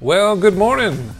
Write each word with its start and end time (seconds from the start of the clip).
Well, 0.00 0.36
good 0.36 0.56
morning. 0.56 1.10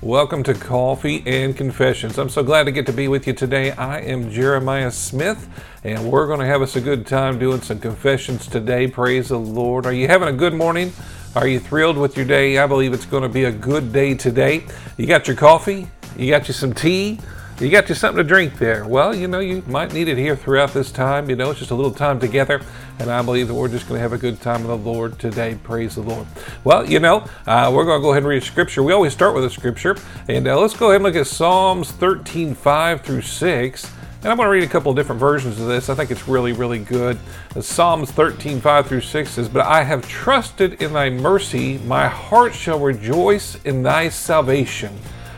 Welcome 0.00 0.44
to 0.44 0.54
Coffee 0.54 1.24
and 1.26 1.56
Confessions. 1.56 2.18
I'm 2.18 2.28
so 2.28 2.44
glad 2.44 2.62
to 2.66 2.70
get 2.70 2.86
to 2.86 2.92
be 2.92 3.08
with 3.08 3.26
you 3.26 3.32
today. 3.32 3.72
I 3.72 3.98
am 3.98 4.30
Jeremiah 4.30 4.92
Smith, 4.92 5.48
and 5.82 6.08
we're 6.08 6.28
going 6.28 6.38
to 6.38 6.46
have 6.46 6.62
us 6.62 6.76
a 6.76 6.80
good 6.80 7.04
time 7.04 7.36
doing 7.40 7.60
some 7.60 7.80
confessions 7.80 8.46
today. 8.46 8.86
Praise 8.86 9.30
the 9.30 9.40
Lord. 9.40 9.86
Are 9.86 9.92
you 9.92 10.06
having 10.06 10.28
a 10.28 10.32
good 10.32 10.54
morning? 10.54 10.92
Are 11.34 11.48
you 11.48 11.58
thrilled 11.58 11.98
with 11.98 12.16
your 12.16 12.26
day? 12.26 12.58
I 12.58 12.68
believe 12.68 12.92
it's 12.92 13.06
going 13.06 13.24
to 13.24 13.28
be 13.28 13.42
a 13.42 13.50
good 13.50 13.92
day 13.92 14.14
today. 14.14 14.64
You 14.96 15.08
got 15.08 15.26
your 15.26 15.36
coffee? 15.36 15.88
You 16.16 16.30
got 16.30 16.46
you 16.46 16.54
some 16.54 16.74
tea? 16.74 17.18
You 17.58 17.70
got 17.70 17.88
you 17.88 17.96
something 17.96 18.22
to 18.22 18.28
drink 18.28 18.56
there. 18.58 18.86
Well, 18.86 19.16
you 19.16 19.26
know, 19.26 19.40
you 19.40 19.64
might 19.66 19.92
need 19.92 20.06
it 20.06 20.16
here 20.16 20.36
throughout 20.36 20.72
this 20.72 20.92
time. 20.92 21.28
You 21.28 21.34
know, 21.34 21.50
it's 21.50 21.58
just 21.58 21.72
a 21.72 21.74
little 21.74 21.90
time 21.90 22.20
together. 22.20 22.60
And 22.98 23.10
I 23.10 23.20
believe 23.22 23.48
that 23.48 23.54
we're 23.54 23.68
just 23.68 23.88
going 23.88 23.98
to 23.98 24.02
have 24.02 24.12
a 24.12 24.18
good 24.18 24.40
time 24.40 24.66
with 24.66 24.70
the 24.82 24.90
Lord 24.90 25.18
today. 25.18 25.58
Praise 25.62 25.96
the 25.96 26.00
Lord. 26.00 26.26
Well, 26.64 26.88
you 26.88 26.98
know, 26.98 27.26
uh, 27.46 27.70
we're 27.74 27.84
going 27.84 28.00
to 28.00 28.02
go 28.02 28.10
ahead 28.10 28.22
and 28.22 28.28
read 28.28 28.42
a 28.42 28.46
scripture. 28.46 28.82
We 28.82 28.92
always 28.92 29.12
start 29.12 29.34
with 29.34 29.44
a 29.44 29.50
scripture. 29.50 29.96
And 30.28 30.48
uh, 30.48 30.58
let's 30.58 30.74
go 30.74 30.86
ahead 30.86 30.96
and 30.96 31.04
look 31.04 31.14
at 31.16 31.26
Psalms 31.26 31.92
13 31.92 32.54
5 32.54 33.00
through 33.02 33.22
6. 33.22 33.92
And 34.22 34.32
I'm 34.32 34.38
going 34.38 34.46
to 34.46 34.50
read 34.50 34.64
a 34.64 34.66
couple 34.66 34.90
of 34.90 34.96
different 34.96 35.20
versions 35.20 35.60
of 35.60 35.68
this. 35.68 35.88
I 35.88 35.94
think 35.94 36.10
it's 36.10 36.26
really, 36.26 36.52
really 36.52 36.78
good. 36.78 37.18
Psalms 37.60 38.10
13, 38.10 38.60
5 38.60 38.86
through 38.86 39.02
6 39.02 39.30
says, 39.30 39.48
But 39.48 39.66
I 39.66 39.84
have 39.84 40.08
trusted 40.08 40.82
in 40.82 40.94
thy 40.94 41.10
mercy, 41.10 41.78
my 41.78 42.08
heart 42.08 42.54
shall 42.54 42.80
rejoice 42.80 43.62
in 43.64 43.82
thy 43.82 44.08
salvation. 44.08 44.92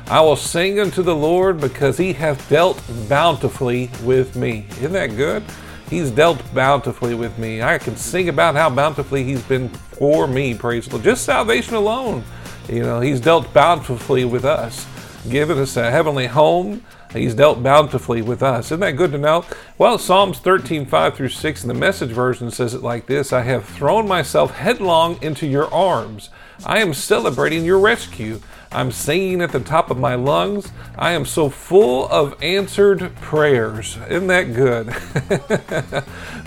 I 0.06 0.22
will 0.22 0.36
sing 0.36 0.80
unto 0.80 1.02
the 1.02 1.14
Lord 1.14 1.60
because 1.60 1.98
he 1.98 2.14
hath 2.14 2.48
dealt 2.48 2.82
bountifully 3.10 3.90
with 4.04 4.36
me. 4.36 4.64
Isn't 4.78 4.92
that 4.92 5.16
good? 5.16 5.42
He's 5.90 6.10
dealt 6.10 6.42
bountifully 6.54 7.14
with 7.14 7.38
me. 7.38 7.62
I 7.62 7.78
can 7.78 7.96
sing 7.96 8.28
about 8.28 8.54
how 8.54 8.68
bountifully 8.68 9.24
he's 9.24 9.42
been 9.42 9.68
for 9.68 10.26
me, 10.26 10.54
praise 10.54 10.84
the 10.84 10.92
Lord. 10.92 11.04
Just 11.04 11.24
salvation 11.24 11.74
alone. 11.74 12.24
You 12.68 12.82
know, 12.82 13.00
he's 13.00 13.20
dealt 13.20 13.52
bountifully 13.54 14.26
with 14.26 14.44
us, 14.44 14.86
given 15.30 15.58
us 15.58 15.76
a 15.76 15.90
heavenly 15.90 16.26
home. 16.26 16.84
He's 17.12 17.34
dealt 17.34 17.62
bountifully 17.62 18.20
with 18.20 18.42
us. 18.42 18.66
Isn't 18.66 18.80
that 18.80 18.96
good 18.96 19.12
to 19.12 19.18
know? 19.18 19.46
Well, 19.78 19.96
Psalms 19.96 20.38
13, 20.40 20.84
5 20.84 21.16
through 21.16 21.30
6 21.30 21.62
in 21.62 21.68
the 21.68 21.74
message 21.74 22.10
version 22.10 22.50
says 22.50 22.74
it 22.74 22.82
like 22.82 23.06
this 23.06 23.32
I 23.32 23.42
have 23.42 23.64
thrown 23.64 24.06
myself 24.06 24.54
headlong 24.54 25.18
into 25.22 25.46
your 25.46 25.72
arms. 25.72 26.28
I 26.66 26.80
am 26.80 26.92
celebrating 26.92 27.64
your 27.64 27.78
rescue. 27.78 28.40
I'm 28.70 28.92
singing 28.92 29.40
at 29.40 29.50
the 29.50 29.60
top 29.60 29.90
of 29.90 29.98
my 29.98 30.14
lungs. 30.14 30.70
I 30.96 31.12
am 31.12 31.24
so 31.24 31.48
full 31.48 32.06
of 32.08 32.42
answered 32.42 33.14
prayers. 33.16 33.96
Isn't 34.08 34.26
that 34.26 34.52
good? 34.54 34.88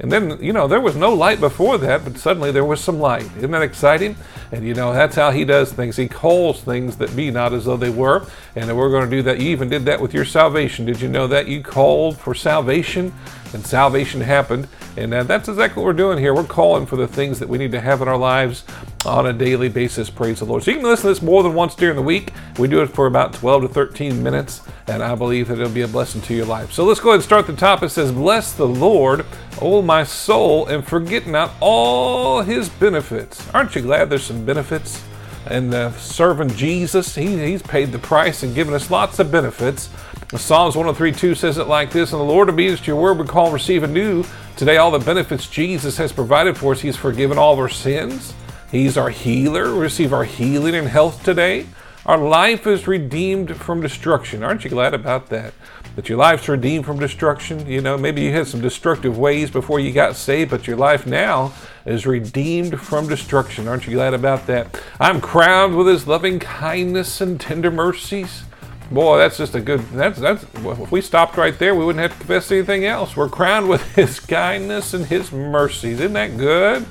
And 0.00 0.12
then, 0.12 0.42
you 0.42 0.52
know, 0.52 0.68
there 0.68 0.80
was 0.80 0.94
no 0.94 1.12
light 1.12 1.40
before 1.40 1.76
that, 1.78 2.04
but 2.04 2.16
suddenly 2.18 2.52
there 2.52 2.64
was 2.64 2.80
some 2.80 3.00
light. 3.00 3.28
Isn't 3.36 3.50
that 3.50 3.62
exciting? 3.62 4.16
And, 4.52 4.64
you 4.64 4.72
know, 4.72 4.92
that's 4.92 5.16
how 5.16 5.32
he 5.32 5.44
does 5.44 5.72
things. 5.72 5.96
He 5.96 6.08
calls 6.08 6.62
things 6.62 6.96
that 6.98 7.14
be 7.16 7.30
not 7.30 7.52
as 7.52 7.64
though 7.64 7.76
they 7.76 7.90
were. 7.90 8.26
And 8.54 8.74
we're 8.76 8.90
going 8.90 9.10
to 9.10 9.16
do 9.16 9.22
that. 9.22 9.40
You 9.40 9.50
even 9.50 9.68
did 9.68 9.84
that 9.86 10.00
with 10.00 10.14
your 10.14 10.24
salvation. 10.24 10.86
Did 10.86 11.00
you 11.00 11.08
know 11.08 11.26
that? 11.26 11.48
You 11.48 11.62
called 11.62 12.16
for 12.16 12.34
salvation, 12.34 13.12
and 13.52 13.66
salvation 13.66 14.20
happened. 14.20 14.68
And 14.96 15.12
uh, 15.12 15.24
that's 15.24 15.48
exactly 15.48 15.82
what 15.82 15.86
we're 15.86 15.92
doing 15.94 16.18
here. 16.18 16.32
We're 16.32 16.44
calling 16.44 16.86
for 16.86 16.96
the 16.96 17.08
things 17.08 17.40
that 17.40 17.48
we 17.48 17.58
need 17.58 17.72
to 17.72 17.80
have 17.80 18.00
in 18.00 18.08
our 18.08 18.16
lives 18.16 18.64
on 19.08 19.26
a 19.26 19.32
daily 19.32 19.68
basis. 19.68 20.10
Praise 20.10 20.38
the 20.38 20.44
Lord. 20.44 20.62
So 20.62 20.70
you 20.70 20.78
can 20.78 20.86
listen 20.86 21.04
to 21.04 21.08
this 21.08 21.22
more 21.22 21.42
than 21.42 21.54
once 21.54 21.74
during 21.74 21.96
the 21.96 22.02
week. 22.02 22.32
We 22.58 22.68
do 22.68 22.82
it 22.82 22.88
for 22.88 23.06
about 23.06 23.32
12 23.32 23.62
to 23.62 23.68
13 23.68 24.22
minutes, 24.22 24.62
and 24.86 25.02
I 25.02 25.14
believe 25.14 25.48
that 25.48 25.58
it'll 25.58 25.72
be 25.72 25.82
a 25.82 25.88
blessing 25.88 26.20
to 26.22 26.34
your 26.34 26.46
life. 26.46 26.72
So 26.72 26.84
let's 26.84 27.00
go 27.00 27.10
ahead 27.10 27.16
and 27.16 27.24
start 27.24 27.46
the 27.46 27.56
top. 27.56 27.82
It 27.82 27.88
says, 27.88 28.12
Bless 28.12 28.52
the 28.52 28.68
Lord, 28.68 29.24
O 29.60 29.82
my 29.82 30.04
soul, 30.04 30.66
and 30.66 30.86
forget 30.86 31.26
not 31.26 31.52
all 31.60 32.42
his 32.42 32.68
benefits. 32.68 33.48
Aren't 33.54 33.74
you 33.74 33.82
glad 33.82 34.10
there's 34.10 34.24
some 34.24 34.44
benefits? 34.44 35.02
And 35.46 35.72
serving 35.94 36.50
Jesus, 36.50 37.14
he, 37.14 37.38
he's 37.38 37.62
paid 37.62 37.90
the 37.90 37.98
price 37.98 38.42
and 38.42 38.54
given 38.54 38.74
us 38.74 38.90
lots 38.90 39.18
of 39.18 39.32
benefits. 39.32 39.88
Psalms 40.36 40.76
103 40.76 41.12
2 41.12 41.34
says 41.34 41.56
it 41.56 41.68
like 41.68 41.90
this 41.90 42.12
And 42.12 42.20
the 42.20 42.24
Lord 42.24 42.50
obedience 42.50 42.80
to 42.80 42.86
your 42.86 43.00
word, 43.00 43.18
we 43.18 43.26
call 43.26 43.50
receive 43.50 43.82
anew 43.82 44.24
today 44.56 44.76
all 44.76 44.90
the 44.90 44.98
benefits 44.98 45.48
Jesus 45.48 45.96
has 45.96 46.12
provided 46.12 46.54
for 46.54 46.72
us. 46.72 46.82
He's 46.82 46.96
forgiven 46.96 47.38
all 47.38 47.54
of 47.54 47.58
our 47.58 47.70
sins. 47.70 48.34
He's 48.70 48.98
our 48.98 49.08
healer. 49.08 49.72
We 49.72 49.80
receive 49.80 50.12
our 50.12 50.24
healing 50.24 50.74
and 50.74 50.88
health 50.88 51.24
today. 51.24 51.66
Our 52.04 52.18
life 52.18 52.66
is 52.66 52.86
redeemed 52.86 53.56
from 53.56 53.80
destruction. 53.80 54.42
Aren't 54.42 54.64
you 54.64 54.70
glad 54.70 54.92
about 54.92 55.28
that? 55.30 55.54
That 55.96 56.08
your 56.08 56.18
life's 56.18 56.48
redeemed 56.48 56.84
from 56.84 56.98
destruction. 56.98 57.66
You 57.66 57.80
know, 57.80 57.96
maybe 57.96 58.22
you 58.22 58.32
had 58.32 58.46
some 58.46 58.60
destructive 58.60 59.18
ways 59.18 59.50
before 59.50 59.80
you 59.80 59.92
got 59.92 60.16
saved, 60.16 60.50
but 60.50 60.66
your 60.66 60.76
life 60.76 61.06
now 61.06 61.52
is 61.86 62.06
redeemed 62.06 62.78
from 62.80 63.08
destruction. 63.08 63.68
Aren't 63.68 63.86
you 63.86 63.94
glad 63.94 64.14
about 64.14 64.46
that? 64.46 64.80
I'm 65.00 65.20
crowned 65.20 65.76
with 65.76 65.86
his 65.86 66.06
loving 66.06 66.38
kindness 66.38 67.20
and 67.22 67.40
tender 67.40 67.70
mercies. 67.70 68.42
Boy, 68.90 69.18
that's 69.18 69.36
just 69.36 69.54
a 69.54 69.60
good. 69.60 69.80
That's 69.90 70.18
that's. 70.18 70.44
If 70.54 70.90
we 70.90 71.02
stopped 71.02 71.36
right 71.36 71.58
there, 71.58 71.74
we 71.74 71.84
wouldn't 71.84 72.02
have 72.02 72.12
to 72.12 72.18
confess 72.18 72.50
anything 72.50 72.86
else. 72.86 73.16
We're 73.16 73.28
crowned 73.28 73.68
with 73.68 73.82
His 73.94 74.18
kindness 74.18 74.94
and 74.94 75.04
His 75.04 75.30
mercies. 75.30 76.00
Isn't 76.00 76.14
that 76.14 76.38
good? 76.38 76.86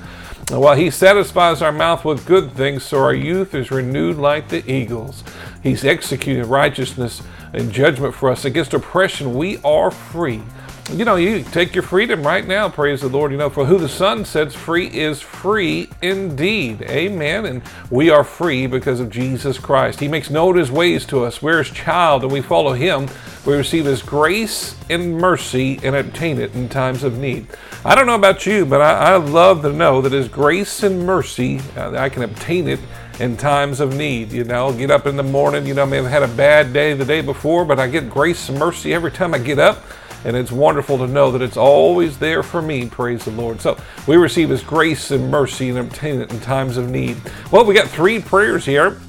While 0.50 0.76
He 0.76 0.90
satisfies 0.90 1.60
our 1.60 1.72
mouth 1.72 2.04
with 2.04 2.24
good 2.24 2.52
things, 2.52 2.82
so 2.82 2.98
our 2.98 3.14
youth 3.14 3.54
is 3.54 3.70
renewed 3.70 4.16
like 4.16 4.48
the 4.48 4.68
eagles. 4.70 5.22
He's 5.62 5.84
executed 5.84 6.46
righteousness 6.46 7.22
and 7.52 7.70
judgment 7.70 8.14
for 8.14 8.30
us 8.30 8.46
against 8.46 8.72
oppression. 8.72 9.34
We 9.34 9.58
are 9.58 9.90
free 9.90 10.42
you 10.90 11.04
know, 11.04 11.16
you 11.16 11.42
take 11.42 11.74
your 11.74 11.82
freedom 11.82 12.26
right 12.26 12.46
now, 12.46 12.68
praise 12.68 13.02
the 13.02 13.08
Lord. 13.08 13.30
You 13.30 13.36
know, 13.38 13.50
for 13.50 13.66
who 13.66 13.76
the 13.76 13.88
Son 13.88 14.24
sets 14.24 14.54
free 14.54 14.86
is 14.86 15.20
free 15.20 15.90
indeed. 16.00 16.82
Amen. 16.82 17.44
And 17.44 17.62
we 17.90 18.08
are 18.08 18.24
free 18.24 18.66
because 18.66 18.98
of 18.98 19.10
Jesus 19.10 19.58
Christ. 19.58 20.00
He 20.00 20.08
makes 20.08 20.30
known 20.30 20.56
his 20.56 20.70
ways 20.70 21.04
to 21.06 21.24
us. 21.24 21.42
We're 21.42 21.62
his 21.62 21.70
child 21.70 22.22
and 22.22 22.32
we 22.32 22.40
follow 22.40 22.72
him. 22.72 23.08
We 23.44 23.54
receive 23.54 23.84
his 23.84 24.02
grace 24.02 24.76
and 24.88 25.18
mercy 25.18 25.78
and 25.82 25.94
obtain 25.94 26.40
it 26.40 26.54
in 26.54 26.68
times 26.68 27.02
of 27.02 27.18
need. 27.18 27.46
I 27.84 27.94
don't 27.94 28.06
know 28.06 28.14
about 28.14 28.46
you, 28.46 28.64
but 28.64 28.80
I, 28.80 29.12
I 29.12 29.16
love 29.16 29.62
to 29.62 29.72
know 29.72 30.00
that 30.00 30.12
his 30.12 30.28
grace 30.28 30.82
and 30.82 31.04
mercy, 31.04 31.60
uh, 31.76 31.92
I 31.92 32.08
can 32.08 32.22
obtain 32.22 32.66
it 32.66 32.80
in 33.20 33.36
times 33.36 33.80
of 33.80 33.94
need. 33.94 34.32
You 34.32 34.44
know, 34.44 34.72
get 34.72 34.90
up 34.90 35.06
in 35.06 35.16
the 35.16 35.22
morning, 35.22 35.66
you 35.66 35.74
know, 35.74 35.82
I 35.82 35.86
may 35.86 35.96
have 35.96 36.06
had 36.06 36.22
a 36.22 36.28
bad 36.28 36.72
day 36.72 36.94
the 36.94 37.04
day 37.04 37.20
before, 37.20 37.64
but 37.64 37.78
I 37.78 37.88
get 37.88 38.08
grace 38.08 38.48
and 38.48 38.58
mercy 38.58 38.94
every 38.94 39.10
time 39.10 39.34
I 39.34 39.38
get 39.38 39.58
up. 39.58 39.82
And 40.24 40.36
it's 40.36 40.50
wonderful 40.50 40.98
to 40.98 41.06
know 41.06 41.30
that 41.30 41.42
it's 41.42 41.56
always 41.56 42.18
there 42.18 42.42
for 42.42 42.60
me. 42.60 42.88
Praise 42.88 43.24
the 43.24 43.30
Lord. 43.30 43.60
So 43.60 43.78
we 44.06 44.16
receive 44.16 44.48
His 44.48 44.62
grace 44.62 45.10
and 45.10 45.30
mercy 45.30 45.68
and 45.68 45.78
obtain 45.78 46.20
it 46.20 46.32
in 46.32 46.40
times 46.40 46.76
of 46.76 46.90
need. 46.90 47.16
Well, 47.50 47.64
we 47.64 47.74
got 47.74 47.88
three 47.88 48.20
prayers 48.20 48.64
here. 48.64 49.00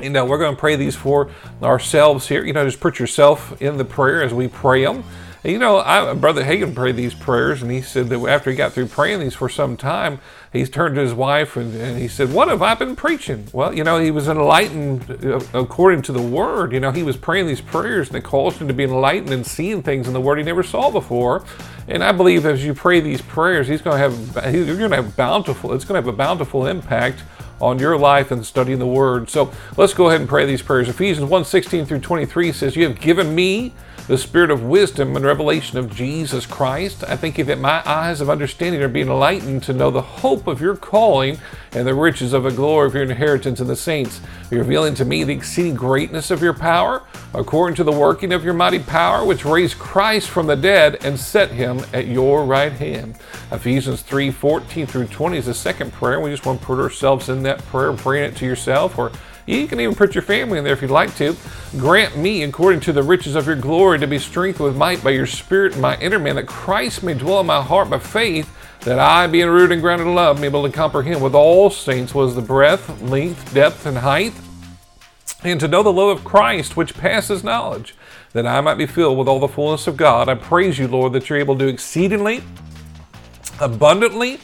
You 0.00 0.10
know, 0.10 0.24
we're 0.24 0.38
going 0.38 0.54
to 0.54 0.60
pray 0.60 0.76
these 0.76 0.94
for 0.94 1.30
ourselves 1.62 2.28
here. 2.28 2.44
You 2.44 2.52
know, 2.52 2.64
just 2.64 2.78
put 2.78 2.98
yourself 2.98 3.60
in 3.60 3.78
the 3.78 3.84
prayer 3.84 4.22
as 4.22 4.32
we 4.32 4.46
pray 4.46 4.84
them. 4.84 5.02
You 5.44 5.58
know, 5.58 5.78
I, 5.78 6.14
Brother 6.14 6.42
Hagin 6.42 6.74
prayed 6.74 6.96
these 6.96 7.14
prayers, 7.14 7.62
and 7.62 7.70
he 7.70 7.80
said 7.80 8.08
that 8.08 8.18
after 8.26 8.50
he 8.50 8.56
got 8.56 8.72
through 8.72 8.86
praying 8.86 9.20
these 9.20 9.34
for 9.34 9.48
some 9.48 9.76
time, 9.76 10.20
he's 10.52 10.68
turned 10.68 10.96
to 10.96 11.00
his 11.00 11.14
wife 11.14 11.56
and, 11.56 11.74
and, 11.74 11.98
he 11.98 12.08
said, 12.08 12.32
What 12.32 12.48
have 12.48 12.60
I 12.60 12.74
been 12.74 12.96
preaching? 12.96 13.46
Well, 13.52 13.72
you 13.72 13.84
know, 13.84 13.98
he 13.98 14.10
was 14.10 14.26
enlightened 14.26 15.24
uh, 15.24 15.40
according 15.54 16.02
to 16.02 16.12
the 16.12 16.22
Word. 16.22 16.72
You 16.72 16.80
know, 16.80 16.90
he 16.90 17.04
was 17.04 17.16
praying 17.16 17.46
these 17.46 17.60
prayers 17.60 18.08
and 18.08 18.16
it 18.16 18.24
caused 18.24 18.58
him 18.58 18.66
to 18.68 18.74
be 18.74 18.84
enlightened 18.84 19.30
and 19.30 19.46
seeing 19.46 19.82
things 19.82 20.08
in 20.08 20.12
the 20.12 20.20
Word 20.20 20.38
he 20.38 20.44
never 20.44 20.64
saw 20.64 20.90
before. 20.90 21.44
And 21.86 22.02
I 22.02 22.12
believe 22.12 22.44
as 22.44 22.64
you 22.64 22.74
pray 22.74 23.00
these 23.00 23.22
prayers, 23.22 23.68
he's 23.68 23.82
going 23.82 23.96
to 23.96 24.34
have, 24.34 24.54
you're 24.54 24.76
going 24.76 24.90
to 24.90 24.96
have 24.96 25.16
bountiful, 25.16 25.72
it's 25.72 25.84
going 25.84 26.02
to 26.02 26.04
have 26.04 26.12
a 26.12 26.16
bountiful 26.16 26.66
impact 26.66 27.22
on 27.60 27.78
your 27.78 27.98
life 27.98 28.30
and 28.30 28.44
studying 28.44 28.78
the 28.78 28.86
Word. 28.86 29.30
So 29.30 29.52
let's 29.76 29.94
go 29.94 30.08
ahead 30.08 30.20
and 30.20 30.28
pray 30.28 30.46
these 30.46 30.62
prayers. 30.62 30.88
Ephesians 30.88 31.28
1 31.28 31.44
16 31.44 31.86
through 31.86 32.00
23 32.00 32.52
says, 32.52 32.76
You 32.76 32.88
have 32.88 33.00
given 33.00 33.34
me 33.34 33.72
the 34.08 34.16
spirit 34.16 34.50
of 34.50 34.62
wisdom 34.62 35.14
and 35.16 35.24
revelation 35.24 35.78
of 35.78 35.94
Jesus 35.94 36.46
Christ. 36.46 37.04
I 37.06 37.14
thank 37.14 37.36
you 37.36 37.44
that 37.44 37.58
my 37.58 37.82
eyes 37.84 38.22
of 38.22 38.30
understanding 38.30 38.82
are 38.82 38.88
being 38.88 39.08
enlightened 39.08 39.62
to 39.64 39.74
know 39.74 39.90
the 39.90 40.00
hope 40.00 40.46
of 40.46 40.62
your 40.62 40.76
calling 40.76 41.38
and 41.72 41.86
the 41.86 41.94
riches 41.94 42.32
of 42.32 42.44
the 42.44 42.50
glory 42.50 42.86
of 42.86 42.94
your 42.94 43.02
inheritance 43.02 43.60
in 43.60 43.66
the 43.66 43.76
saints. 43.76 44.22
You're 44.50 44.62
revealing 44.62 44.94
to 44.94 45.04
me 45.04 45.24
the 45.24 45.34
exceeding 45.34 45.74
greatness 45.74 46.30
of 46.30 46.42
your 46.42 46.54
power, 46.54 47.02
according 47.34 47.76
to 47.76 47.84
the 47.84 47.92
working 47.92 48.32
of 48.32 48.44
your 48.44 48.54
mighty 48.54 48.78
power, 48.78 49.26
which 49.26 49.44
raised 49.44 49.78
Christ 49.78 50.30
from 50.30 50.46
the 50.46 50.56
dead 50.56 51.04
and 51.04 51.20
set 51.20 51.50
him 51.50 51.82
at 51.92 52.06
your 52.06 52.46
right 52.46 52.72
hand. 52.72 53.18
Ephesians 53.52 54.00
3 54.00 54.30
14 54.30 54.86
through 54.86 55.08
20 55.08 55.36
is 55.36 55.46
the 55.46 55.54
second 55.54 55.92
prayer. 55.92 56.18
We 56.18 56.30
just 56.30 56.46
want 56.46 56.60
to 56.60 56.66
put 56.66 56.80
ourselves 56.80 57.28
in 57.28 57.42
that 57.48 57.64
prayer, 57.66 57.92
praying 57.92 58.30
it 58.30 58.36
to 58.36 58.46
yourself 58.46 58.98
or 58.98 59.10
you 59.48 59.66
can 59.66 59.80
even 59.80 59.94
put 59.94 60.14
your 60.14 60.22
family 60.22 60.58
in 60.58 60.64
there 60.64 60.74
if 60.74 60.82
you'd 60.82 60.90
like 60.90 61.16
to. 61.16 61.34
Grant 61.78 62.18
me, 62.18 62.42
according 62.42 62.80
to 62.80 62.92
the 62.92 63.02
riches 63.02 63.34
of 63.34 63.46
your 63.46 63.56
glory, 63.56 63.98
to 63.98 64.06
be 64.06 64.18
strengthened 64.18 64.66
with 64.66 64.76
might 64.76 65.02
by 65.02 65.10
your 65.10 65.26
Spirit 65.26 65.74
in 65.74 65.80
my 65.80 65.98
inner 66.00 66.18
man, 66.18 66.36
that 66.36 66.46
Christ 66.46 67.02
may 67.02 67.14
dwell 67.14 67.40
in 67.40 67.46
my 67.46 67.62
heart 67.62 67.88
by 67.88 67.98
faith, 67.98 68.54
that 68.80 68.98
I, 68.98 69.26
being 69.26 69.48
rooted 69.48 69.72
and 69.72 69.80
grounded 69.80 70.06
in 70.06 70.14
love, 70.14 70.38
may 70.38 70.48
be 70.48 70.58
able 70.58 70.68
to 70.68 70.76
comprehend 70.76 71.22
with 71.22 71.34
all 71.34 71.70
saints 71.70 72.14
was 72.14 72.34
the 72.34 72.42
breadth, 72.42 73.00
length, 73.00 73.54
depth, 73.54 73.86
and 73.86 73.98
height, 73.98 74.34
and 75.42 75.58
to 75.60 75.68
know 75.68 75.82
the 75.82 75.92
love 75.92 76.18
of 76.18 76.24
Christ, 76.24 76.76
which 76.76 76.94
passes 76.94 77.42
knowledge, 77.42 77.94
that 78.34 78.46
I 78.46 78.60
might 78.60 78.74
be 78.74 78.86
filled 78.86 79.16
with 79.16 79.28
all 79.28 79.40
the 79.40 79.48
fullness 79.48 79.86
of 79.86 79.96
God. 79.96 80.28
I 80.28 80.34
praise 80.34 80.78
you, 80.78 80.88
Lord, 80.88 81.14
that 81.14 81.30
you're 81.30 81.38
able 81.38 81.56
to 81.56 81.64
do 81.64 81.68
exceedingly, 81.68 82.42
abundantly, 83.60 84.40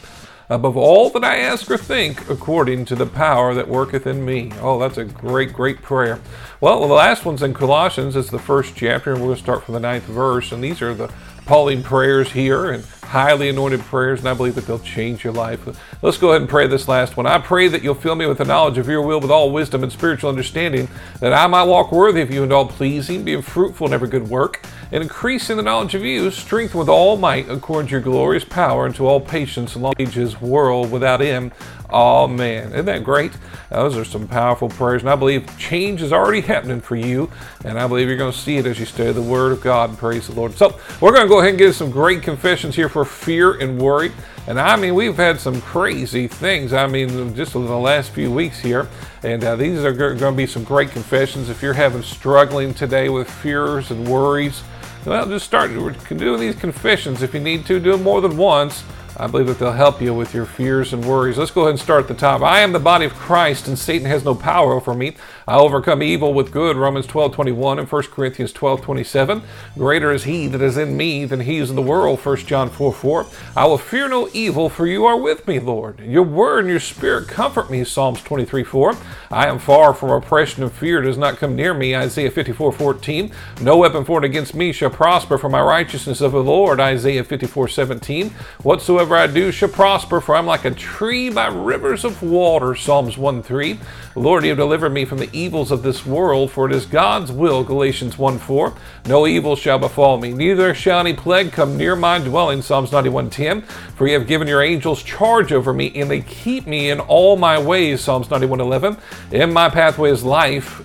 above 0.48 0.76
all 0.76 1.10
that 1.10 1.24
I 1.24 1.36
ask 1.36 1.70
or 1.70 1.78
think, 1.78 2.28
according 2.28 2.84
to 2.86 2.94
the 2.94 3.06
power 3.06 3.54
that 3.54 3.68
worketh 3.68 4.06
in 4.06 4.24
me. 4.24 4.52
Oh, 4.60 4.78
that's 4.78 4.98
a 4.98 5.04
great, 5.04 5.52
great 5.52 5.82
prayer. 5.82 6.20
Well, 6.60 6.86
the 6.86 6.94
last 6.94 7.24
one's 7.24 7.42
in 7.42 7.54
Colossians. 7.54 8.16
It's 8.16 8.30
the 8.30 8.38
first 8.38 8.76
chapter, 8.76 9.12
and 9.12 9.20
we're 9.20 9.28
going 9.28 9.36
to 9.36 9.42
start 9.42 9.64
from 9.64 9.74
the 9.74 9.80
ninth 9.80 10.04
verse. 10.04 10.52
And 10.52 10.62
these 10.62 10.82
are 10.82 10.94
the 10.94 11.12
Pauline 11.46 11.82
prayers 11.82 12.32
here 12.32 12.70
and 12.70 12.84
highly 13.14 13.48
anointed 13.48 13.78
prayers, 13.78 14.18
and 14.18 14.28
I 14.28 14.34
believe 14.34 14.56
that 14.56 14.66
they'll 14.66 14.80
change 14.80 15.22
your 15.22 15.32
life. 15.32 15.68
Let's 16.02 16.18
go 16.18 16.30
ahead 16.30 16.40
and 16.40 16.50
pray 16.50 16.66
this 16.66 16.88
last 16.88 17.16
one. 17.16 17.26
I 17.26 17.38
pray 17.38 17.68
that 17.68 17.84
you'll 17.84 17.94
fill 17.94 18.16
me 18.16 18.26
with 18.26 18.38
the 18.38 18.44
knowledge 18.44 18.76
of 18.76 18.88
your 18.88 19.02
will 19.02 19.20
with 19.20 19.30
all 19.30 19.52
wisdom 19.52 19.84
and 19.84 19.92
spiritual 19.92 20.30
understanding, 20.30 20.88
that 21.20 21.32
I 21.32 21.46
might 21.46 21.62
walk 21.62 21.92
worthy 21.92 22.22
of 22.22 22.32
you 22.32 22.42
and 22.42 22.52
all 22.52 22.66
pleasing, 22.66 23.22
being 23.22 23.40
fruitful 23.40 23.86
in 23.86 23.92
every 23.92 24.08
good 24.08 24.28
work, 24.28 24.66
and 24.90 25.00
increasing 25.00 25.56
the 25.56 25.62
knowledge 25.62 25.94
of 25.94 26.02
you, 26.02 26.28
strength 26.32 26.74
with 26.74 26.88
all 26.88 27.16
might, 27.16 27.48
according 27.48 27.86
to 27.86 27.92
your 27.92 28.00
glorious 28.00 28.44
power, 28.44 28.84
and 28.84 28.96
to 28.96 29.06
all 29.06 29.20
patience 29.20 29.76
and 29.76 29.84
long 29.84 29.94
ages, 30.00 30.40
world 30.40 30.90
without 30.90 31.22
end. 31.22 31.52
Amen. 31.90 32.72
Isn't 32.72 32.86
that 32.86 33.04
great? 33.04 33.32
Those 33.70 33.96
are 33.96 34.04
some 34.04 34.26
powerful 34.26 34.68
prayers, 34.68 35.02
and 35.02 35.10
I 35.10 35.14
believe 35.14 35.46
change 35.58 36.02
is 36.02 36.12
already 36.12 36.40
happening 36.40 36.80
for 36.80 36.96
you, 36.96 37.30
and 37.64 37.78
I 37.78 37.86
believe 37.86 38.08
you're 38.08 38.16
going 38.16 38.32
to 38.32 38.38
see 38.38 38.56
it 38.56 38.66
as 38.66 38.80
you 38.80 38.86
study 38.86 39.12
the 39.12 39.22
Word 39.22 39.52
of 39.52 39.60
God. 39.60 39.96
Praise 39.96 40.26
the 40.26 40.34
Lord. 40.34 40.54
So, 40.54 40.78
we're 41.00 41.12
going 41.12 41.22
to 41.22 41.28
go 41.28 41.38
ahead 41.38 41.50
and 41.50 41.58
get 41.58 41.74
some 41.74 41.90
great 41.90 42.22
confessions 42.22 42.74
here 42.74 42.88
for 42.88 43.03
fear 43.04 43.52
and 43.52 43.80
worry. 43.80 44.12
And 44.46 44.60
I 44.60 44.76
mean, 44.76 44.94
we've 44.94 45.16
had 45.16 45.40
some 45.40 45.60
crazy 45.60 46.28
things. 46.28 46.72
I 46.72 46.86
mean, 46.86 47.34
just 47.34 47.54
in 47.54 47.66
the 47.66 47.78
last 47.78 48.10
few 48.10 48.30
weeks 48.30 48.60
here. 48.60 48.88
And 49.22 49.42
uh, 49.42 49.56
these 49.56 49.84
are 49.84 49.92
going 49.92 50.18
to 50.18 50.32
be 50.32 50.46
some 50.46 50.64
great 50.64 50.90
confessions. 50.90 51.48
If 51.48 51.62
you're 51.62 51.72
having 51.72 52.02
struggling 52.02 52.74
today 52.74 53.08
with 53.08 53.30
fears 53.30 53.90
and 53.90 54.06
worries, 54.06 54.62
well, 55.06 55.26
just 55.26 55.46
start 55.46 55.70
doing 55.72 56.40
these 56.40 56.56
confessions. 56.56 57.22
If 57.22 57.34
you 57.34 57.40
need 57.40 57.66
to, 57.66 57.78
do 57.80 57.92
them 57.92 58.02
more 58.02 58.20
than 58.20 58.36
once. 58.36 58.84
I 59.16 59.28
believe 59.28 59.46
that 59.46 59.60
they'll 59.60 59.72
help 59.72 60.02
you 60.02 60.12
with 60.12 60.34
your 60.34 60.44
fears 60.44 60.92
and 60.92 61.04
worries. 61.04 61.38
Let's 61.38 61.52
go 61.52 61.62
ahead 61.62 61.70
and 61.70 61.80
start 61.80 62.02
at 62.02 62.08
the 62.08 62.14
top. 62.14 62.42
I 62.42 62.60
am 62.60 62.72
the 62.72 62.80
body 62.80 63.04
of 63.04 63.14
Christ, 63.14 63.68
and 63.68 63.78
Satan 63.78 64.08
has 64.08 64.24
no 64.24 64.34
power 64.34 64.72
over 64.72 64.92
me. 64.92 65.14
I 65.46 65.56
overcome 65.56 66.02
evil 66.02 66.32
with 66.32 66.52
good. 66.52 66.76
Romans 66.76 67.06
12 67.06 67.34
21 67.34 67.78
and 67.78 67.90
1 67.90 68.02
Corinthians 68.04 68.50
12 68.52 68.80
27. 68.80 69.42
Greater 69.76 70.10
is 70.10 70.24
he 70.24 70.46
that 70.46 70.62
is 70.62 70.78
in 70.78 70.96
me 70.96 71.26
than 71.26 71.40
he 71.40 71.58
is 71.58 71.68
in 71.68 71.76
the 71.76 71.82
world. 71.82 72.18
1 72.24 72.36
John 72.38 72.70
4 72.70 72.92
4. 72.92 73.26
I 73.54 73.66
will 73.66 73.76
fear 73.76 74.08
no 74.08 74.30
evil, 74.32 74.70
for 74.70 74.86
you 74.86 75.04
are 75.04 75.18
with 75.18 75.46
me, 75.46 75.58
Lord. 75.60 76.00
Your 76.00 76.22
word 76.22 76.60
and 76.60 76.68
your 76.70 76.80
spirit 76.80 77.28
comfort 77.28 77.70
me. 77.70 77.84
Psalms 77.84 78.22
23 78.22 78.64
4. 78.64 78.96
I 79.30 79.46
am 79.48 79.58
far 79.58 79.92
from 79.92 80.10
oppression 80.10 80.62
and 80.62 80.72
fear 80.72 81.02
does 81.02 81.18
not 81.18 81.36
come 81.36 81.54
near 81.54 81.74
me. 81.74 81.94
Isaiah 81.94 82.30
54 82.30 82.72
14. 82.72 83.30
No 83.60 83.76
weapon 83.76 84.06
formed 84.06 84.24
against 84.24 84.54
me 84.54 84.72
shall 84.72 84.90
prosper, 84.90 85.36
for 85.36 85.50
my 85.50 85.60
righteousness 85.60 86.22
of 86.22 86.32
the 86.32 86.42
Lord. 86.42 86.80
Isaiah 86.80 87.24
54 87.24 87.68
17. 87.68 88.30
Whatsoever 88.62 89.14
I 89.14 89.26
do 89.26 89.52
shall 89.52 89.68
prosper, 89.68 90.22
for 90.22 90.36
I'm 90.36 90.46
like 90.46 90.64
a 90.64 90.70
tree 90.70 91.28
by 91.28 91.48
rivers 91.48 92.02
of 92.02 92.22
water. 92.22 92.74
Psalms 92.74 93.18
1 93.18 93.42
3. 93.42 93.78
Lord, 94.16 94.44
you 94.44 94.50
have 94.50 94.58
delivered 94.58 94.90
me 94.90 95.04
from 95.04 95.18
the 95.18 95.33
evils 95.34 95.70
of 95.70 95.82
this 95.82 96.06
world, 96.06 96.50
for 96.50 96.66
it 96.66 96.74
is 96.74 96.86
God's 96.86 97.32
will. 97.32 97.64
Galatians 97.64 98.16
1 98.16 98.38
4. 98.38 98.74
No 99.06 99.26
evil 99.26 99.56
shall 99.56 99.78
befall 99.78 100.18
me, 100.18 100.32
neither 100.32 100.74
shall 100.74 101.00
any 101.00 101.12
plague 101.12 101.52
come 101.52 101.76
near 101.76 101.96
my 101.96 102.18
dwelling. 102.18 102.62
Psalms 102.62 102.92
91 102.92 103.30
10. 103.30 103.62
For 103.96 104.06
you 104.06 104.14
have 104.18 104.26
given 104.26 104.48
your 104.48 104.62
angels 104.62 105.02
charge 105.02 105.52
over 105.52 105.72
me, 105.72 105.92
and 105.94 106.10
they 106.10 106.20
keep 106.20 106.66
me 106.66 106.90
in 106.90 107.00
all 107.00 107.36
my 107.36 107.58
ways. 107.58 108.00
Psalms 108.00 108.30
91 108.30 108.60
11. 108.60 108.96
In 109.32 109.52
my 109.52 109.68
pathway 109.68 110.10
is 110.10 110.22
life. 110.22 110.82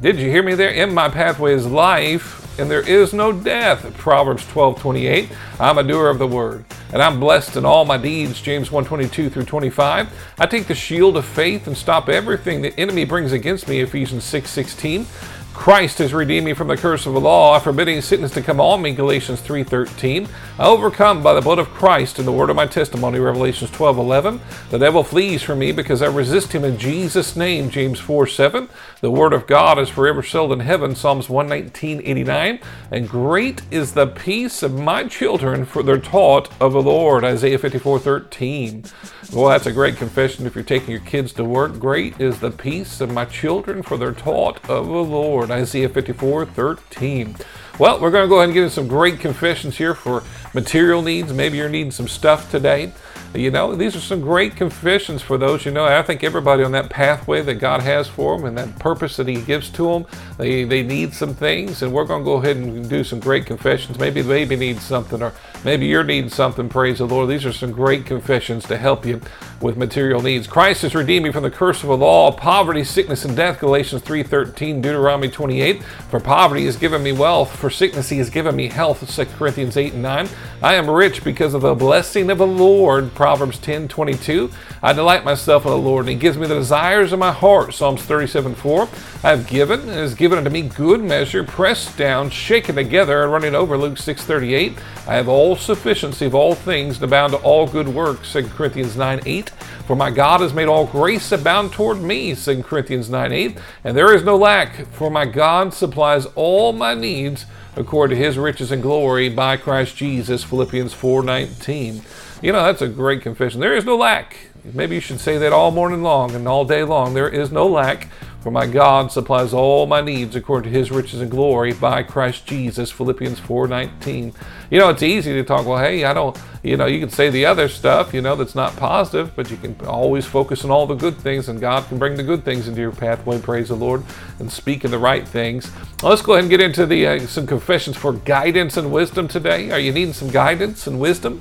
Did 0.00 0.18
you 0.18 0.30
hear 0.30 0.42
me 0.42 0.54
there? 0.54 0.70
In 0.70 0.92
my 0.92 1.08
pathway 1.08 1.54
is 1.54 1.66
life 1.66 2.43
and 2.58 2.70
there 2.70 2.86
is 2.88 3.12
no 3.12 3.32
death. 3.32 3.92
Proverbs 3.98 4.46
12 4.48 4.80
28. 4.80 5.30
I'm 5.58 5.78
a 5.78 5.82
doer 5.82 6.08
of 6.08 6.18
the 6.18 6.26
word, 6.26 6.64
and 6.92 7.02
I'm 7.02 7.20
blessed 7.20 7.56
in 7.56 7.64
all 7.64 7.84
my 7.84 7.96
deeds. 7.96 8.40
James 8.40 8.70
1 8.70 8.84
22 8.84 9.30
through 9.30 9.44
25. 9.44 10.08
I 10.38 10.46
take 10.46 10.66
the 10.66 10.74
shield 10.74 11.16
of 11.16 11.24
faith 11.24 11.66
and 11.66 11.76
stop 11.76 12.08
everything 12.08 12.62
the 12.62 12.78
enemy 12.78 13.04
brings 13.04 13.32
against 13.32 13.68
me. 13.68 13.80
Ephesians 13.80 14.24
6 14.24 14.50
16. 14.50 15.06
Christ 15.54 15.98
has 15.98 16.12
redeemed 16.12 16.44
me 16.44 16.52
from 16.52 16.66
the 16.66 16.76
curse 16.76 17.06
of 17.06 17.14
the 17.14 17.20
law, 17.20 17.58
forbidding 17.58 18.02
sickness 18.02 18.32
to 18.32 18.42
come 18.42 18.60
on 18.60 18.82
me, 18.82 18.92
Galatians 18.92 19.40
3.13. 19.40 20.28
I 20.58 20.66
overcome 20.66 21.22
by 21.22 21.32
the 21.32 21.40
blood 21.40 21.60
of 21.60 21.70
Christ 21.70 22.18
and 22.18 22.28
the 22.28 22.32
word 22.32 22.50
of 22.50 22.56
my 22.56 22.66
testimony, 22.66 23.20
Revelations 23.20 23.70
12.11. 23.70 24.40
The 24.70 24.78
devil 24.78 25.04
flees 25.04 25.42
from 25.42 25.60
me 25.60 25.70
because 25.72 26.02
I 26.02 26.08
resist 26.08 26.52
him 26.52 26.64
in 26.64 26.76
Jesus' 26.76 27.36
name, 27.36 27.70
James 27.70 28.00
4.7. 28.00 28.68
The 29.00 29.10
word 29.12 29.32
of 29.32 29.46
God 29.46 29.78
is 29.78 29.88
forever 29.88 30.22
sealed 30.22 30.52
in 30.52 30.60
heaven, 30.60 30.96
Psalms 30.96 31.28
119.89. 31.28 32.60
And 32.90 33.08
great 33.08 33.62
is 33.70 33.92
the 33.92 34.08
peace 34.08 34.62
of 34.62 34.78
my 34.78 35.04
children, 35.04 35.64
for 35.64 35.82
they're 35.82 35.98
taught 35.98 36.50
of 36.60 36.72
the 36.72 36.82
Lord, 36.82 37.24
Isaiah 37.24 37.58
54.13. 37.58 38.92
Well, 39.34 39.48
that's 39.48 39.66
a 39.66 39.72
great 39.72 39.96
confession 39.96 40.46
if 40.46 40.54
you're 40.54 40.62
taking 40.62 40.90
your 40.90 41.00
kids 41.00 41.32
to 41.32 41.44
work. 41.44 41.80
Great 41.80 42.20
is 42.20 42.38
the 42.38 42.52
peace 42.52 43.00
of 43.00 43.10
my 43.10 43.24
children, 43.24 43.82
for 43.82 43.96
they're 43.96 44.12
taught 44.12 44.58
of 44.70 44.86
the 44.86 44.92
Lord. 44.92 45.50
Isaiah 45.50 45.88
54 45.88 46.46
13. 46.46 47.34
Well, 47.80 47.98
we're 48.00 48.12
going 48.12 48.22
to 48.22 48.28
go 48.28 48.36
ahead 48.36 48.50
and 48.50 48.54
get 48.54 48.70
some 48.70 48.86
great 48.86 49.18
confessions 49.18 49.76
here 49.76 49.96
for 49.96 50.22
material 50.54 51.02
needs. 51.02 51.32
Maybe 51.32 51.56
you're 51.56 51.68
needing 51.68 51.90
some 51.90 52.06
stuff 52.06 52.48
today. 52.48 52.92
You 53.34 53.50
know, 53.50 53.74
these 53.74 53.96
are 53.96 54.00
some 54.00 54.20
great 54.20 54.54
confessions 54.54 55.20
for 55.20 55.36
those, 55.36 55.64
you 55.64 55.72
know, 55.72 55.86
I 55.86 56.02
think 56.02 56.22
everybody 56.22 56.62
on 56.62 56.70
that 56.72 56.88
pathway 56.88 57.42
that 57.42 57.56
God 57.56 57.82
has 57.82 58.06
for 58.06 58.36
them 58.36 58.46
and 58.46 58.56
that 58.56 58.78
purpose 58.78 59.16
that 59.16 59.26
He 59.26 59.42
gives 59.42 59.70
to 59.70 59.90
them, 59.90 60.06
they, 60.38 60.62
they 60.62 60.84
need 60.84 61.14
some 61.14 61.34
things, 61.34 61.82
and 61.82 61.92
we're 61.92 62.04
going 62.04 62.20
to 62.20 62.24
go 62.24 62.34
ahead 62.34 62.56
and 62.56 62.88
do 62.88 63.02
some 63.02 63.18
great 63.18 63.44
confessions. 63.44 63.98
Maybe 63.98 64.22
the 64.22 64.28
baby 64.28 64.54
needs 64.54 64.84
something, 64.84 65.20
or 65.20 65.32
maybe 65.64 65.86
you're 65.86 66.04
needing 66.04 66.30
something, 66.30 66.68
praise 66.68 66.98
the 66.98 67.06
Lord. 67.06 67.28
These 67.28 67.44
are 67.44 67.52
some 67.52 67.72
great 67.72 68.06
confessions 68.06 68.66
to 68.66 68.76
help 68.76 69.04
you 69.04 69.20
with 69.60 69.76
material 69.76 70.22
needs. 70.22 70.46
Christ 70.46 70.82
has 70.82 70.94
redeemed 70.94 71.24
me 71.24 71.32
from 71.32 71.42
the 71.42 71.50
curse 71.50 71.82
of 71.82 71.88
the 71.88 71.96
law, 71.96 72.30
poverty, 72.30 72.84
sickness, 72.84 73.24
and 73.24 73.36
death, 73.36 73.58
Galatians 73.58 74.02
3.13, 74.02 74.80
Deuteronomy 74.80 75.28
28. 75.28 75.82
For 75.82 76.20
poverty 76.20 76.66
has 76.66 76.76
given 76.76 77.02
me 77.02 77.10
wealth, 77.10 77.56
for 77.56 77.70
sickness 77.70 78.10
he 78.10 78.18
has 78.18 78.30
given 78.30 78.54
me 78.54 78.68
health, 78.68 79.12
2 79.12 79.24
Corinthians 79.36 79.76
8 79.76 79.94
and 79.94 80.02
9. 80.02 80.28
I 80.62 80.74
am 80.74 80.88
rich 80.88 81.24
because 81.24 81.54
of 81.54 81.62
the 81.62 81.74
blessing 81.74 82.30
of 82.30 82.38
the 82.38 82.46
Lord, 82.46 83.14
Proverbs 83.24 83.58
10 83.60 83.88
22. 83.88 84.50
I 84.82 84.92
delight 84.92 85.24
myself 85.24 85.64
in 85.64 85.70
the 85.70 85.78
Lord, 85.78 86.02
and 86.04 86.10
He 86.10 86.14
gives 86.14 86.36
me 86.36 86.46
the 86.46 86.56
desires 86.56 87.10
of 87.10 87.18
my 87.18 87.32
heart. 87.32 87.72
Psalms 87.72 88.02
37 88.02 88.54
4. 88.54 88.82
I 89.22 89.30
have 89.30 89.46
given, 89.46 89.80
and 89.80 89.98
is 89.98 90.12
given 90.12 90.36
unto 90.36 90.50
me 90.50 90.60
good 90.60 91.00
measure, 91.00 91.42
pressed 91.42 91.96
down, 91.96 92.28
shaken 92.28 92.74
together, 92.74 93.22
and 93.22 93.32
running 93.32 93.54
over. 93.54 93.78
Luke 93.78 93.96
6 93.96 94.22
38. 94.24 94.74
I 95.08 95.14
have 95.14 95.26
all 95.26 95.56
sufficiency 95.56 96.26
of 96.26 96.34
all 96.34 96.54
things, 96.54 96.96
and 96.96 97.04
abound 97.04 97.32
to 97.32 97.38
all 97.38 97.66
good 97.66 97.88
works. 97.88 98.30
2 98.30 98.48
Corinthians 98.48 98.94
9 98.94 99.22
8. 99.24 99.48
For 99.86 99.96
my 99.96 100.10
God 100.10 100.42
has 100.42 100.52
made 100.52 100.68
all 100.68 100.86
grace 100.86 101.32
abound 101.32 101.72
toward 101.72 102.02
me. 102.02 102.34
2 102.34 102.62
Corinthians 102.62 103.08
9 103.08 103.32
8. 103.32 103.58
And 103.84 103.96
there 103.96 104.14
is 104.14 104.22
no 104.22 104.36
lack, 104.36 104.84
for 104.88 105.10
my 105.10 105.24
God 105.24 105.72
supplies 105.72 106.26
all 106.34 106.74
my 106.74 106.92
needs 106.92 107.46
according 107.76 108.16
to 108.16 108.24
his 108.24 108.38
riches 108.38 108.70
and 108.70 108.82
glory 108.82 109.28
by 109.28 109.56
Christ 109.56 109.96
Jesus, 109.96 110.44
Philippians 110.44 110.94
4:19. 110.94 112.02
You 112.44 112.52
know, 112.52 112.62
that's 112.62 112.82
a 112.82 112.88
great 112.88 113.22
confession. 113.22 113.62
There 113.62 113.74
is 113.74 113.86
no 113.86 113.96
lack. 113.96 114.36
Maybe 114.74 114.96
you 114.96 115.00
should 115.00 115.18
say 115.18 115.38
that 115.38 115.54
all 115.54 115.70
morning 115.70 116.02
long 116.02 116.34
and 116.34 116.46
all 116.46 116.66
day 116.66 116.84
long. 116.84 117.14
There 117.14 117.26
is 117.26 117.50
no 117.50 117.66
lack, 117.66 118.10
for 118.42 118.50
my 118.50 118.66
God 118.66 119.10
supplies 119.10 119.54
all 119.54 119.86
my 119.86 120.02
needs 120.02 120.36
according 120.36 120.70
to 120.70 120.78
his 120.78 120.90
riches 120.90 121.22
and 121.22 121.30
glory 121.30 121.72
by 121.72 122.02
Christ 122.02 122.44
Jesus, 122.44 122.90
Philippians 122.90 123.40
4:19. 123.40 124.34
You 124.70 124.78
know, 124.78 124.90
it's 124.90 125.02
easy 125.02 125.32
to 125.32 125.42
talk, 125.42 125.64
well, 125.64 125.78
hey, 125.78 126.04
I 126.04 126.12
don't, 126.12 126.38
you 126.62 126.76
know, 126.76 126.84
you 126.84 127.00
can 127.00 127.08
say 127.08 127.30
the 127.30 127.46
other 127.46 127.66
stuff, 127.66 128.12
you 128.12 128.20
know, 128.20 128.36
that's 128.36 128.54
not 128.54 128.76
positive, 128.76 129.34
but 129.34 129.50
you 129.50 129.56
can 129.56 129.74
always 129.86 130.26
focus 130.26 130.66
on 130.66 130.70
all 130.70 130.86
the 130.86 130.96
good 130.96 131.16
things 131.16 131.48
and 131.48 131.62
God 131.62 131.88
can 131.88 131.98
bring 131.98 132.14
the 132.14 132.22
good 132.22 132.44
things 132.44 132.68
into 132.68 132.82
your 132.82 132.92
pathway, 132.92 133.40
praise 133.40 133.68
the 133.68 133.74
Lord, 133.74 134.02
and 134.38 134.52
speak 134.52 134.84
in 134.84 134.90
the 134.90 134.98
right 134.98 135.26
things. 135.26 135.70
Well, 136.02 136.10
let's 136.10 136.20
go 136.20 136.34
ahead 136.34 136.44
and 136.44 136.50
get 136.50 136.60
into 136.60 136.84
the 136.84 137.06
uh, 137.06 137.20
some 137.20 137.46
confessions 137.46 137.96
for 137.96 138.12
guidance 138.12 138.76
and 138.76 138.92
wisdom 138.92 139.28
today. 139.28 139.70
Are 139.70 139.80
you 139.80 139.92
needing 139.92 140.12
some 140.12 140.28
guidance 140.28 140.86
and 140.86 141.00
wisdom? 141.00 141.40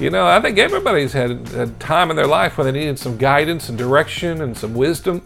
You 0.00 0.10
know, 0.10 0.26
I 0.26 0.40
think 0.40 0.58
everybody's 0.58 1.12
had 1.12 1.30
a 1.54 1.66
time 1.78 2.10
in 2.10 2.16
their 2.16 2.26
life 2.26 2.58
when 2.58 2.66
they 2.66 2.72
needed 2.72 2.98
some 2.98 3.16
guidance 3.16 3.68
and 3.68 3.78
direction 3.78 4.40
and 4.40 4.56
some 4.56 4.74
wisdom. 4.74 5.22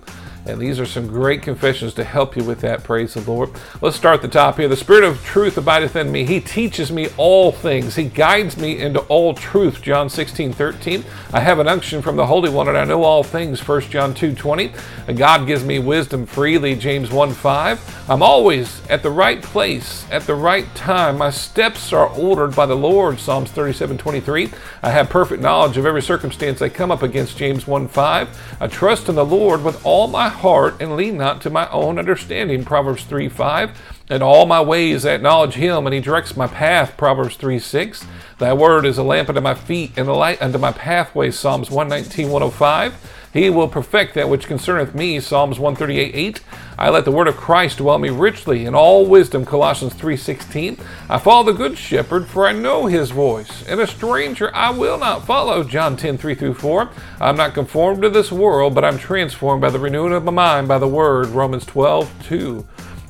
And 0.46 0.60
these 0.60 0.78
are 0.78 0.86
some 0.86 1.08
great 1.08 1.42
confessions 1.42 1.92
to 1.94 2.04
help 2.04 2.36
you 2.36 2.44
with 2.44 2.60
that. 2.60 2.84
Praise 2.84 3.14
the 3.14 3.20
Lord. 3.20 3.50
Let's 3.80 3.96
start 3.96 4.22
the 4.22 4.28
top 4.28 4.58
here. 4.58 4.68
The 4.68 4.76
Spirit 4.76 5.04
of 5.04 5.22
truth 5.24 5.58
abideth 5.58 5.96
in 5.96 6.12
me. 6.12 6.24
He 6.24 6.40
teaches 6.40 6.92
me 6.92 7.08
all 7.16 7.50
things. 7.50 7.96
He 7.96 8.04
guides 8.04 8.56
me 8.56 8.78
into 8.78 9.00
all 9.00 9.34
truth. 9.34 9.82
John 9.82 10.08
16, 10.08 10.52
13. 10.52 11.04
I 11.32 11.40
have 11.40 11.58
an 11.58 11.66
unction 11.66 12.00
from 12.00 12.16
the 12.16 12.26
Holy 12.26 12.48
One, 12.48 12.68
and 12.68 12.78
I 12.78 12.84
know 12.84 13.02
all 13.02 13.24
things. 13.24 13.66
1 13.66 13.80
John 13.82 14.14
2, 14.14 14.34
20. 14.34 14.72
And 15.08 15.18
God 15.18 15.46
gives 15.46 15.64
me 15.64 15.80
wisdom 15.80 16.26
freely. 16.26 16.76
James 16.76 17.10
1, 17.10 17.32
5. 17.32 18.04
I'm 18.08 18.22
always 18.22 18.86
at 18.88 19.02
the 19.02 19.10
right 19.10 19.42
place 19.42 20.06
at 20.10 20.22
the 20.22 20.34
right 20.34 20.72
time. 20.74 21.18
My 21.18 21.30
steps 21.30 21.92
are 21.92 22.08
ordered 22.08 22.54
by 22.54 22.66
the 22.66 22.76
Lord. 22.76 23.18
Psalms 23.18 23.50
37, 23.50 23.98
23. 23.98 24.50
I 24.82 24.90
have 24.90 25.10
perfect 25.10 25.42
knowledge 25.42 25.76
of 25.76 25.86
every 25.86 26.02
circumstance 26.02 26.62
I 26.62 26.68
come 26.68 26.92
up 26.92 27.02
against. 27.02 27.36
James 27.36 27.66
1, 27.66 27.88
5. 27.88 28.56
I 28.60 28.66
trust 28.68 29.08
in 29.08 29.16
the 29.16 29.24
Lord 29.24 29.64
with 29.64 29.84
all 29.84 30.06
my 30.06 30.28
heart 30.36 30.80
and 30.80 30.96
lean 30.96 31.16
not 31.16 31.40
to 31.42 31.50
my 31.50 31.68
own 31.70 31.98
understanding. 31.98 32.64
Proverbs 32.64 33.04
3 33.04 33.28
5. 33.28 33.94
In 34.08 34.22
all 34.22 34.46
my 34.46 34.60
ways 34.60 35.04
I 35.04 35.14
acknowledge 35.14 35.54
him, 35.54 35.86
and 35.86 35.94
he 35.94 36.00
directs 36.00 36.36
my 36.36 36.46
path. 36.46 36.96
Proverbs 36.96 37.36
3 37.36 37.58
6. 37.58 38.06
Thy 38.38 38.52
word 38.52 38.86
is 38.86 38.98
a 38.98 39.02
lamp 39.02 39.28
unto 39.28 39.40
my 39.40 39.54
feet 39.54 39.92
and 39.96 40.08
a 40.08 40.14
light 40.14 40.40
unto 40.40 40.58
my 40.58 40.72
pathway. 40.72 41.30
Psalms 41.30 41.70
119 41.70 42.30
105. 42.30 43.25
He 43.36 43.50
will 43.50 43.68
perfect 43.68 44.14
that 44.14 44.30
which 44.30 44.46
concerneth 44.46 44.94
me. 44.94 45.20
Psalms 45.20 45.58
138 45.58 46.14
8. 46.14 46.40
I 46.78 46.88
let 46.88 47.04
the 47.04 47.10
word 47.10 47.28
of 47.28 47.36
Christ 47.36 47.76
dwell 47.76 47.98
me 47.98 48.08
richly 48.08 48.64
in 48.64 48.74
all 48.74 49.04
wisdom. 49.04 49.44
Colossians 49.44 49.92
3:16. 49.92 50.78
I 51.10 51.18
follow 51.18 51.44
the 51.44 51.52
good 51.52 51.76
shepherd, 51.76 52.26
for 52.26 52.46
I 52.46 52.52
know 52.52 52.86
his 52.86 53.10
voice, 53.10 53.62
and 53.68 53.78
a 53.78 53.86
stranger 53.86 54.50
I 54.54 54.70
will 54.70 54.96
not 54.96 55.26
follow. 55.26 55.64
John 55.64 55.98
10, 55.98 56.16
3 56.16 56.34
through 56.34 56.54
4. 56.54 56.88
I'm 57.20 57.36
not 57.36 57.52
conformed 57.52 58.00
to 58.02 58.08
this 58.08 58.32
world, 58.32 58.74
but 58.74 58.86
I'm 58.86 58.96
transformed 58.96 59.60
by 59.60 59.68
the 59.68 59.78
renewing 59.78 60.14
of 60.14 60.24
my 60.24 60.32
mind 60.32 60.66
by 60.66 60.78
the 60.78 60.88
word. 60.88 61.26
Romans 61.28 61.66
12, 61.66 62.10
2. 62.26 62.64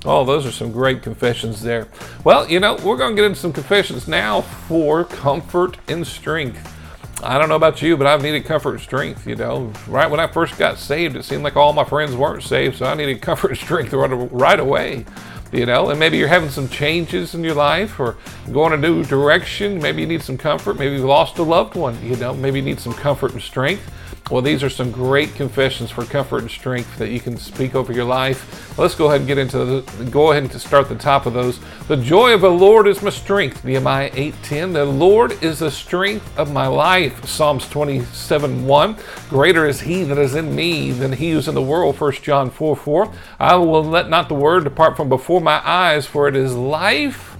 Oh, 0.04 0.24
those 0.24 0.44
are 0.44 0.50
some 0.52 0.72
great 0.72 1.02
confessions 1.02 1.62
there. 1.62 1.86
Well, 2.24 2.48
you 2.50 2.58
know, 2.58 2.74
we're 2.84 2.96
going 2.96 3.14
to 3.14 3.22
get 3.22 3.26
into 3.26 3.38
some 3.38 3.52
confessions 3.52 4.08
now 4.08 4.40
for 4.40 5.04
comfort 5.04 5.76
and 5.86 6.04
strength. 6.04 6.75
I 7.22 7.38
don't 7.38 7.48
know 7.48 7.56
about 7.56 7.80
you, 7.80 7.96
but 7.96 8.06
I've 8.06 8.22
needed 8.22 8.44
comfort 8.44 8.72
and 8.72 8.80
strength. 8.80 9.26
You 9.26 9.36
know, 9.36 9.72
right 9.88 10.10
when 10.10 10.20
I 10.20 10.26
first 10.26 10.58
got 10.58 10.78
saved, 10.78 11.16
it 11.16 11.24
seemed 11.24 11.42
like 11.44 11.56
all 11.56 11.72
my 11.72 11.84
friends 11.84 12.14
weren't 12.14 12.42
saved, 12.42 12.76
so 12.76 12.86
I 12.86 12.94
needed 12.94 13.20
comfort 13.22 13.52
and 13.52 13.58
strength 13.58 13.92
right 13.92 14.60
away. 14.60 15.06
You 15.52 15.64
know, 15.64 15.90
and 15.90 15.98
maybe 15.98 16.18
you're 16.18 16.28
having 16.28 16.50
some 16.50 16.68
changes 16.68 17.34
in 17.34 17.44
your 17.44 17.54
life 17.54 18.00
or 18.00 18.16
going 18.52 18.72
a 18.72 18.76
new 18.76 19.04
direction. 19.04 19.80
Maybe 19.80 20.02
you 20.02 20.08
need 20.08 20.22
some 20.22 20.36
comfort. 20.36 20.76
Maybe 20.76 20.96
you've 20.96 21.04
lost 21.04 21.38
a 21.38 21.42
loved 21.42 21.76
one. 21.76 22.04
You 22.04 22.16
know, 22.16 22.34
maybe 22.34 22.58
you 22.58 22.64
need 22.64 22.80
some 22.80 22.92
comfort 22.92 23.32
and 23.32 23.40
strength. 23.40 23.90
Well, 24.28 24.42
these 24.42 24.64
are 24.64 24.70
some 24.70 24.90
great 24.90 25.36
confessions 25.36 25.92
for 25.92 26.04
comfort 26.04 26.42
and 26.42 26.50
strength 26.50 26.98
that 26.98 27.10
you 27.10 27.20
can 27.20 27.36
speak 27.36 27.76
over 27.76 27.92
your 27.92 28.04
life. 28.04 28.76
Let's 28.76 28.96
go 28.96 29.06
ahead 29.06 29.20
and 29.20 29.28
get 29.28 29.38
into 29.38 29.64
the, 29.64 30.04
go 30.10 30.32
ahead 30.32 30.42
and 30.42 30.60
start 30.60 30.88
the 30.88 30.96
top 30.96 31.26
of 31.26 31.32
those. 31.32 31.60
The 31.86 31.96
joy 31.96 32.34
of 32.34 32.40
the 32.40 32.50
Lord 32.50 32.88
is 32.88 33.02
my 33.02 33.10
strength, 33.10 33.64
Nehemiah 33.64 34.10
8:10. 34.14 34.72
The 34.72 34.84
Lord 34.84 35.40
is 35.44 35.60
the 35.60 35.70
strength 35.70 36.36
of 36.36 36.52
my 36.52 36.66
life, 36.66 37.24
Psalms 37.24 37.66
27:1. 37.66 38.98
Greater 39.30 39.64
is 39.64 39.82
he 39.82 40.02
that 40.02 40.18
is 40.18 40.34
in 40.34 40.56
me 40.56 40.90
than 40.90 41.12
he 41.12 41.30
who's 41.30 41.46
in 41.46 41.54
the 41.54 41.62
world, 41.62 41.94
1 41.94 42.24
John 42.24 42.50
4:4. 42.50 43.12
I 43.38 43.54
will 43.54 43.84
let 43.84 44.10
not 44.10 44.28
the 44.28 44.34
word 44.34 44.64
depart 44.64 44.96
from 44.96 45.08
before 45.08 45.40
my 45.40 45.62
eyes, 45.64 46.04
for 46.04 46.26
it 46.26 46.34
is 46.34 46.56
life 46.56 47.35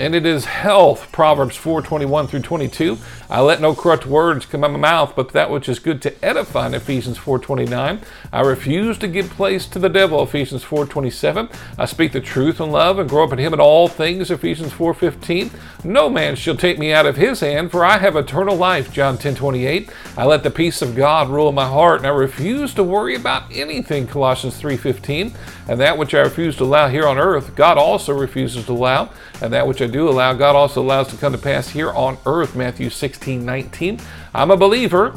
and 0.00 0.14
it 0.14 0.24
is 0.24 0.46
health. 0.46 1.12
Proverbs 1.12 1.56
4 1.56 1.82
21 1.82 2.26
through 2.26 2.40
22. 2.40 2.96
I 3.28 3.42
let 3.42 3.60
no 3.60 3.74
corrupt 3.74 4.06
words 4.06 4.46
come 4.46 4.64
out 4.64 4.70
of 4.70 4.72
my 4.72 4.78
mouth, 4.78 5.12
but 5.14 5.32
that 5.32 5.50
which 5.50 5.68
is 5.68 5.78
good 5.78 6.00
to 6.02 6.24
edify 6.24 6.66
in 6.66 6.74
Ephesians 6.74 7.18
4 7.18 7.38
29. 7.38 8.00
I 8.32 8.40
refuse 8.40 8.96
to 8.98 9.08
give 9.08 9.28
place 9.28 9.66
to 9.66 9.78
the 9.78 9.90
devil, 9.90 10.22
Ephesians 10.22 10.64
4 10.64 10.86
27. 10.86 11.50
I 11.78 11.84
speak 11.84 12.12
the 12.12 12.20
truth 12.20 12.60
in 12.60 12.70
love 12.72 12.98
and 12.98 13.08
grow 13.08 13.24
up 13.24 13.32
in 13.32 13.38
him 13.38 13.52
in 13.52 13.60
all 13.60 13.88
things, 13.88 14.30
Ephesians 14.30 14.72
4 14.72 14.94
15. 14.94 15.50
No 15.84 16.08
man 16.08 16.34
shall 16.34 16.56
take 16.56 16.78
me 16.78 16.92
out 16.92 17.06
of 17.06 17.16
his 17.16 17.40
hand, 17.40 17.70
for 17.70 17.84
I 17.84 17.98
have 17.98 18.16
eternal 18.16 18.56
life, 18.56 18.90
John 18.92 19.18
10 19.18 19.34
28. 19.34 19.90
I 20.16 20.24
let 20.24 20.42
the 20.42 20.50
peace 20.50 20.80
of 20.80 20.96
God 20.96 21.28
rule 21.28 21.50
in 21.50 21.54
my 21.54 21.68
heart, 21.68 21.98
and 21.98 22.06
I 22.06 22.10
refuse 22.10 22.72
to 22.74 22.82
worry 22.82 23.14
about 23.14 23.44
anything, 23.52 24.06
Colossians 24.06 24.56
3 24.56 24.78
15. 24.78 25.34
And 25.70 25.78
that 25.78 25.96
which 25.96 26.14
I 26.14 26.18
refuse 26.18 26.56
to 26.56 26.64
allow 26.64 26.88
here 26.88 27.06
on 27.06 27.16
earth, 27.16 27.54
God 27.54 27.78
also 27.78 28.12
refuses 28.12 28.66
to 28.66 28.72
allow. 28.72 29.10
And 29.40 29.52
that 29.52 29.68
which 29.68 29.80
I 29.80 29.86
do 29.86 30.08
allow, 30.08 30.32
God 30.32 30.56
also 30.56 30.82
allows 30.82 31.06
to 31.08 31.16
come 31.16 31.30
to 31.30 31.38
pass 31.38 31.68
here 31.68 31.92
on 31.92 32.18
earth. 32.26 32.56
Matthew 32.56 32.90
16, 32.90 33.46
19. 33.46 34.00
I'm 34.34 34.50
a 34.50 34.56
believer. 34.56 35.16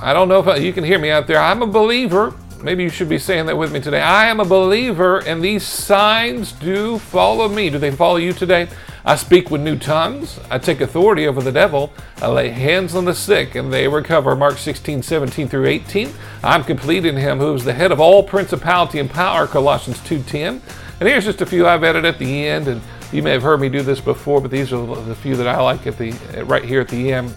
I 0.00 0.12
don't 0.12 0.28
know 0.28 0.48
if 0.48 0.62
you 0.62 0.72
can 0.72 0.84
hear 0.84 1.00
me 1.00 1.10
out 1.10 1.26
there. 1.26 1.40
I'm 1.40 1.62
a 1.62 1.66
believer. 1.66 2.32
Maybe 2.62 2.84
you 2.84 2.90
should 2.90 3.08
be 3.08 3.18
saying 3.18 3.46
that 3.46 3.58
with 3.58 3.72
me 3.72 3.80
today. 3.80 4.00
I 4.00 4.26
am 4.26 4.38
a 4.38 4.44
believer, 4.44 5.18
and 5.26 5.42
these 5.42 5.64
signs 5.64 6.52
do 6.52 7.00
follow 7.00 7.48
me. 7.48 7.70
Do 7.70 7.78
they 7.78 7.90
follow 7.90 8.18
you 8.18 8.32
today? 8.32 8.68
I 9.08 9.16
speak 9.16 9.50
with 9.50 9.62
new 9.62 9.78
tongues. 9.78 10.38
I 10.50 10.58
take 10.58 10.82
authority 10.82 11.26
over 11.26 11.40
the 11.40 11.50
devil. 11.50 11.94
I 12.20 12.26
lay 12.26 12.50
hands 12.50 12.94
on 12.94 13.06
the 13.06 13.14
sick 13.14 13.54
and 13.54 13.72
they 13.72 13.88
recover. 13.88 14.36
Mark 14.36 14.58
16, 14.58 15.02
17 15.02 15.48
through 15.48 15.64
18. 15.64 16.12
I'm 16.44 16.62
complete 16.62 17.06
in 17.06 17.16
him 17.16 17.38
who 17.38 17.54
is 17.54 17.64
the 17.64 17.72
head 17.72 17.90
of 17.90 18.00
all 18.00 18.22
principality 18.22 18.98
and 18.98 19.08
power. 19.08 19.46
Colossians 19.46 19.96
2.10. 20.00 20.60
And 21.00 21.08
here's 21.08 21.24
just 21.24 21.40
a 21.40 21.46
few 21.46 21.66
I've 21.66 21.84
added 21.84 22.04
at 22.04 22.18
the 22.18 22.46
end. 22.46 22.68
And 22.68 22.82
you 23.10 23.22
may 23.22 23.30
have 23.30 23.40
heard 23.40 23.62
me 23.62 23.70
do 23.70 23.80
this 23.80 23.98
before, 23.98 24.42
but 24.42 24.50
these 24.50 24.74
are 24.74 24.84
the 24.84 25.14
few 25.14 25.36
that 25.36 25.48
I 25.48 25.58
like 25.58 25.86
at 25.86 25.96
the 25.96 26.12
right 26.44 26.62
here 26.62 26.82
at 26.82 26.88
the 26.88 27.10
end. 27.10 27.34